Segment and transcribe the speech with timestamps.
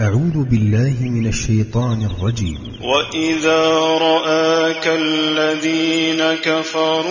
[0.00, 2.58] أعوذ بالله من الشيطان الرجيم.
[2.82, 3.68] وإذا
[4.00, 7.04] رآك الذين كفروا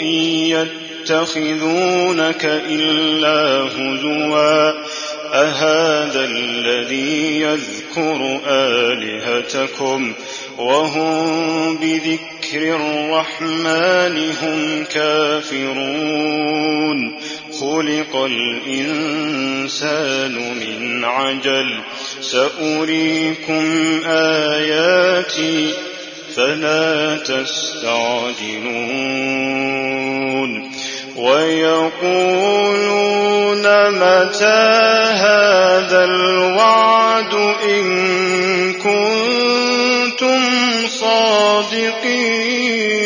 [0.00, 0.66] إن
[1.06, 4.72] يتخذونك إلا هزوا
[5.32, 10.12] أهذا الذي يذكر آلهتكم
[10.58, 16.36] وهم بذكر الرحمن هم كافرون
[17.60, 21.80] خلق الإنسان من عجل.
[22.20, 23.64] سأريكم
[24.06, 25.74] آياتي
[26.36, 28.46] فلا تستعجلون.
[31.16, 32.76] ويقولون
[33.90, 37.34] متى هذا الوعد
[37.68, 37.84] إن
[38.72, 40.42] كنتم
[40.86, 43.05] صادقين؟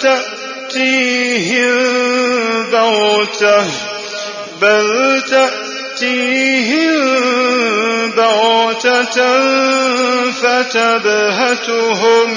[0.00, 1.82] تأتيهم
[2.70, 3.66] بغتة
[4.60, 6.92] بل تأتيهم
[8.10, 9.18] بغتة
[10.30, 12.28] فتبهتهم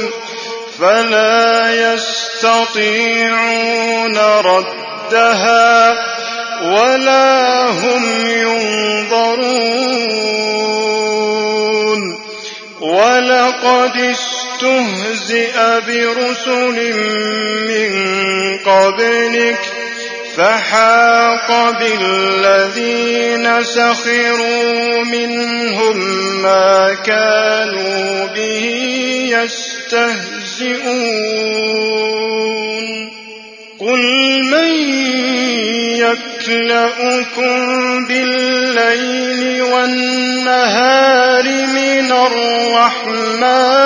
[0.79, 3.37] فلا يستطيعون
[4.17, 5.93] ردها
[6.61, 9.65] ولا هم ينظرون.
[12.81, 14.15] ولقد
[14.55, 15.55] استهزئ
[15.87, 16.77] برسل
[17.67, 17.91] من
[18.57, 19.59] قبلك
[20.37, 25.97] فحاق بالذين سخروا منهم
[26.41, 28.65] ما كانوا به
[29.31, 30.75] يستهزئون.
[33.79, 34.01] قل
[34.51, 34.71] من
[35.99, 37.55] يكلأكم
[38.07, 43.85] بالليل والنهار من الرحمن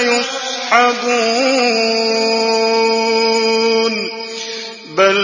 [0.00, 1.28] يصحبون
[4.96, 5.18] بل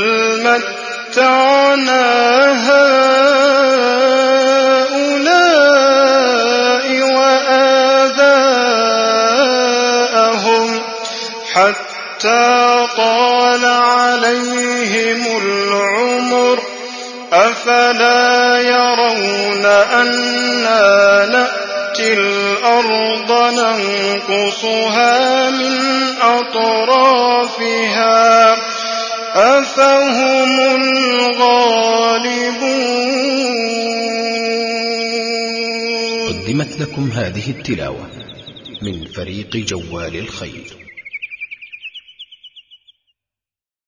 [0.45, 2.05] متعنا
[2.71, 3.65] هؤلاء
[7.17, 8.39] وآباءهم
[11.53, 16.59] حتى طال عليهم العمر.
[17.33, 22.13] أفلا يرون أنا نأتي
[22.85, 25.77] الأرض ننقصها من
[26.23, 27.45] أطرافها.
[29.35, 31.65] أفهم الغالبون.
[36.29, 38.07] قدمت لكم هذه التلاوة
[38.83, 40.84] من فريق جوال الخير.